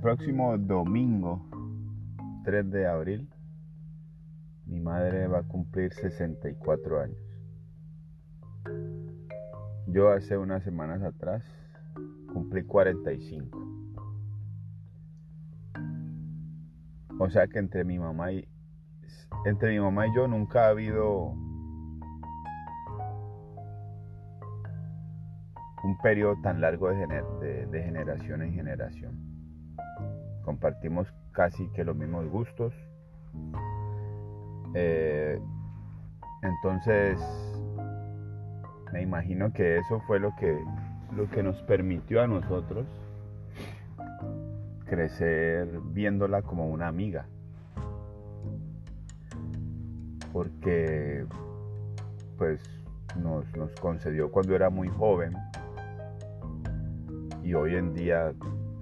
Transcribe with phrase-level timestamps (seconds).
[0.00, 1.44] próximo domingo
[2.44, 3.28] 3 de abril
[4.64, 7.16] mi madre va a cumplir 64 años.
[9.86, 11.42] Yo hace unas semanas atrás
[12.32, 13.58] cumplí 45.
[17.18, 18.46] O sea que entre mi mamá y
[19.46, 21.34] entre mi mamá y yo nunca ha habido
[25.82, 29.27] un periodo tan largo de, de generación en generación.
[30.48, 32.72] Compartimos casi que los mismos gustos.
[34.72, 35.38] Eh,
[36.42, 37.20] entonces,
[38.90, 40.58] me imagino que eso fue lo que,
[41.14, 42.86] lo que nos permitió a nosotros
[44.86, 47.26] crecer viéndola como una amiga.
[50.32, 51.26] Porque
[52.38, 52.62] pues
[53.20, 55.36] nos, nos concedió cuando era muy joven
[57.44, 58.32] y hoy en día,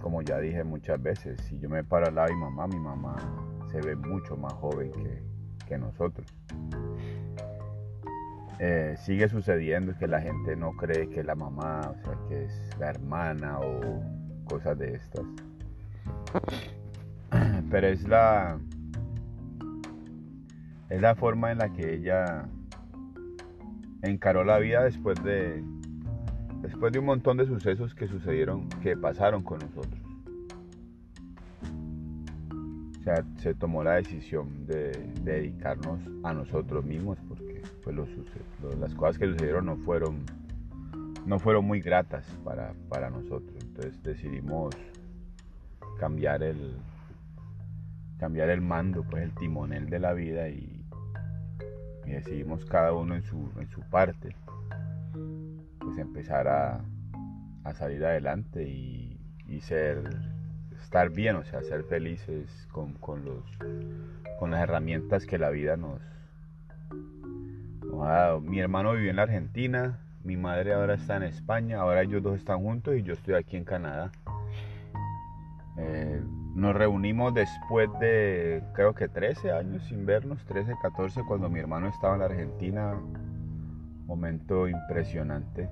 [0.07, 2.79] como ya dije muchas veces, si yo me paro al lado de mi mamá, mi
[2.79, 3.17] mamá
[3.73, 4.93] se ve mucho más joven
[5.67, 6.33] que, nosotros.
[8.61, 12.71] Eh, sigue sucediendo que la gente no cree que la mamá, o sea, que es
[12.79, 14.01] la hermana o
[14.45, 15.25] cosas de estas.
[17.69, 18.61] Pero es la
[20.89, 22.47] es la forma en la que ella
[24.03, 25.65] encaró la vida después de
[26.67, 30.01] después de un montón de sucesos que sucedieron, que pasaron con nosotros.
[33.39, 34.91] Se tomó la decisión de,
[35.23, 37.97] dedicarnos a nosotros mismos porque pues,
[38.81, 40.25] las cosas que sucedieron no fueron,
[41.25, 43.57] no fueron muy gratas para, para nosotros.
[43.63, 44.75] Entonces decidimos
[46.01, 46.75] cambiar el,
[48.19, 50.85] cambiar el mando, pues el timonel de la vida y,
[52.07, 54.35] y decidimos cada uno en su, en su parte
[55.97, 56.81] pues empezar a,
[57.75, 59.19] salir adelante y,
[59.61, 60.03] ser
[60.81, 63.45] estar bien, o sea, ser felices con, los,
[64.39, 66.01] con las herramientas que la vida nos,
[68.03, 68.41] ha dado.
[68.41, 72.37] Mi hermano vivió en la Argentina, mi madre ahora está en España, ahora ellos dos
[72.37, 74.13] están juntos y yo estoy aquí en Canadá.
[75.79, 76.23] Eh,
[76.55, 81.89] nos reunimos después de creo que 13 años sin vernos, 13, 14, cuando mi hermano
[81.89, 82.95] estaba en la Argentina
[84.07, 85.69] momento impresionante.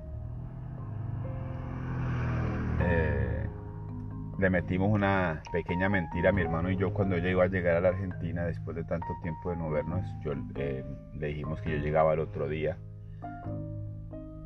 [4.37, 7.77] Le metimos una pequeña mentira a mi hermano y yo cuando ella iba a llegar
[7.77, 10.05] a la Argentina después de tanto tiempo de no vernos.
[10.23, 12.77] Yo, eh, le dijimos que yo llegaba el otro día.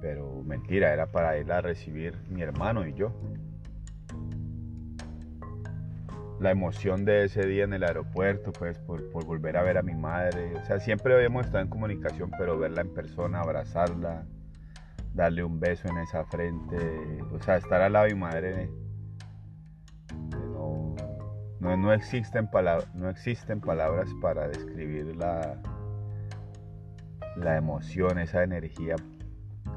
[0.01, 3.13] Pero mentira, era para ir a recibir mi hermano y yo
[6.39, 9.93] la emoción de ese día en el aeropuerto, pues por, volver a ver a mi
[9.93, 10.55] madre.
[10.55, 14.25] O sea, siempre habíamos estado en comunicación, pero verla en persona, abrazarla,
[15.13, 16.77] darle un beso en esa frente,
[17.33, 18.69] o sea, estar al lado de mi madre.
[21.59, 22.49] No, no, existen,
[22.93, 25.61] no existen palabras para describir la,
[27.35, 28.95] la emoción, esa energía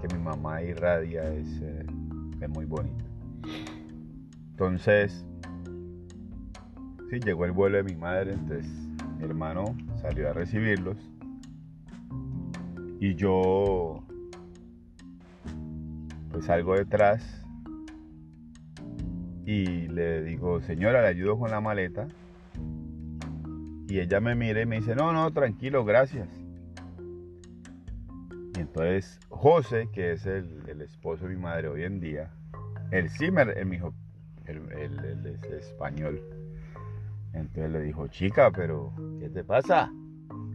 [0.00, 1.87] que mi mamá irradia, es, eh,
[2.41, 3.04] es muy bonito.
[4.50, 5.25] Entonces,
[7.20, 8.66] llegó el vuelo de mi madre, entonces
[9.19, 10.97] mi hermano salió a recibirlos.
[13.00, 14.04] Y yo
[16.31, 17.42] pues salgo detrás
[19.45, 22.09] y le digo, señora, le ayudo con la maleta.
[23.89, 26.29] Y ella me mira y me dice, no, no, tranquilo, gracias.
[28.57, 32.31] Y entonces José, que es el, esposo de mi madre hoy en día,
[32.91, 33.93] el Zimmer, el, hijo,
[34.47, 34.61] el,
[35.27, 36.23] es español.
[37.33, 39.91] Entonces le dijo, chica, pero ¿qué te pasa?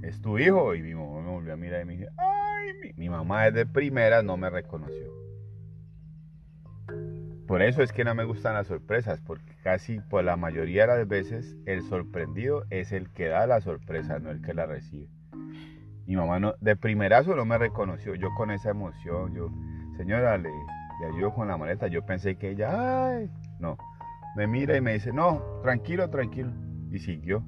[0.03, 0.75] Es tu hijo.
[0.75, 4.21] Y mi mamá me volvió a mirar y me dice, ay, mi, mamá desde primera
[4.21, 5.16] no me reconoció.
[7.47, 10.97] Por eso es que no me gustan las sorpresas, porque casi por la mayoría de
[10.97, 15.07] las veces el sorprendido es el que da la sorpresa, no el que la recibe.
[16.05, 19.49] Mi mamá no, de primerazo no me reconoció, yo con esa emoción, yo,
[19.95, 20.49] señora, le,
[20.99, 23.29] le ayudo con la maleta, yo pensé que ella, ay,
[23.59, 23.77] no,
[24.35, 26.51] me mira y me dice, no, tranquilo, tranquilo
[26.91, 27.43] y siguió.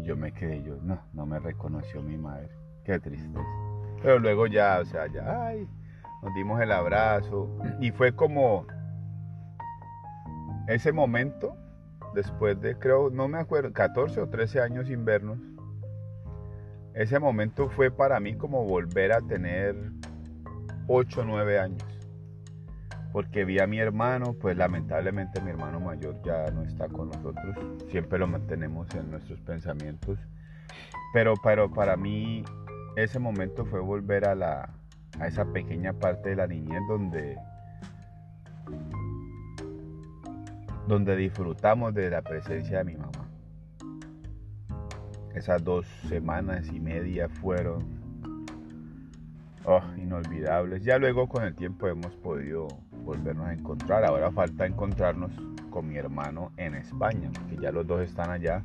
[0.00, 2.50] Y yo me quedé, yo, no, no me reconoció mi madre.
[2.84, 3.40] Qué tristeza.
[4.02, 5.68] Pero luego ya, o sea, ya, ay,
[6.22, 7.48] nos dimos el abrazo.
[7.80, 8.66] Y fue como
[10.68, 11.56] ese momento,
[12.14, 15.38] después de, creo, no me acuerdo, 14 o 13 años sin vernos.
[16.94, 19.76] Ese momento fue para mí como volver a tener
[20.88, 21.96] 8 o 9 años
[23.16, 27.56] porque vi a mi hermano, pues lamentablemente mi hermano mayor ya no está con nosotros,
[27.88, 30.18] siempre lo mantenemos en nuestros pensamientos,
[31.14, 32.44] pero, pero para mí
[32.94, 34.68] ese momento fue volver a, la,
[35.18, 37.38] a esa pequeña parte de la niñez donde,
[40.86, 43.30] donde disfrutamos de la presencia de mi mamá.
[45.34, 47.84] Esas dos semanas y media fueron
[49.64, 50.82] oh, inolvidables.
[50.82, 52.68] Ya luego con el tiempo hemos podido
[53.04, 54.04] volvernos a encontrar.
[54.04, 55.30] Ahora falta encontrarnos
[55.70, 58.64] con mi hermano en España, que ya los dos están allá.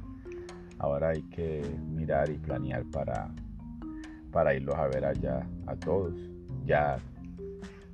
[0.80, 3.30] Ahora hay que mirar y planear para,
[4.32, 6.16] para irlos a ver allá a todos.
[6.66, 6.98] Ya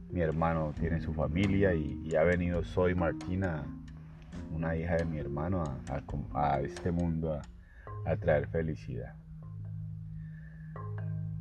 [0.09, 3.65] mi hermano tiene su familia y, ha venido Soy Martina,
[4.57, 5.63] una hija de mi hermano,
[6.33, 7.39] a, este mundo
[8.05, 9.13] a, traer felicidad.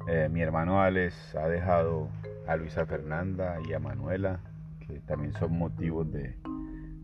[0.06, 2.10] Eh, mi hermano Alex ha dejado
[2.46, 4.40] a Luisa Fernanda y a Manuela,
[4.86, 6.36] que también son motivos de,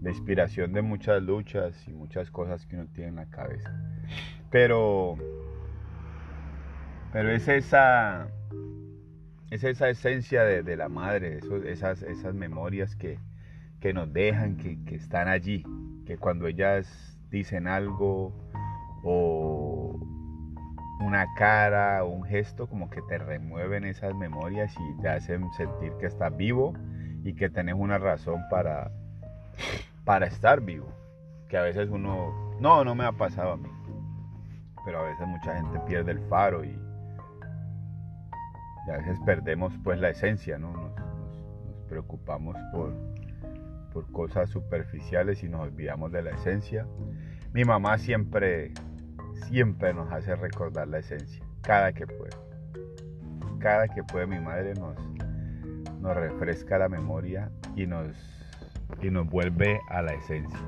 [0.04, 3.72] inspiración de muchas luchas y muchas cosas que uno tiene en la cabeza.
[4.50, 5.16] Pero,
[7.10, 8.28] pero es esa,
[9.50, 13.18] es esa esencia de, la madre, esas, esas memorias que,
[13.92, 15.64] nos dejan, que, están allí,
[16.06, 18.32] que cuando ellas dicen algo
[19.02, 19.98] o
[21.00, 25.92] una cara o un gesto, como que te remueven esas memorias y te hacen sentir
[25.98, 26.74] que estás vivo
[27.24, 28.92] y que tenés una razón para,
[30.04, 30.86] para estar vivo.
[31.48, 33.68] Que a veces uno, no, no me ha pasado a mí,
[34.84, 36.78] pero a veces mucha gente pierde el faro y,
[38.88, 40.72] a veces perdemos pues la esencia, ¿no?
[40.72, 40.92] Nos,
[41.88, 42.94] preocupamos por,
[43.92, 46.86] por cosas superficiales y nos olvidamos de la esencia.
[47.52, 48.72] Mi mamá siempre,
[49.46, 52.30] siempre nos hace recordar la esencia, cada que puede.
[53.58, 54.96] Cada que puede mi madre nos,
[56.00, 58.16] nos refresca la memoria y nos,
[59.00, 60.58] y nos vuelve a la esencia.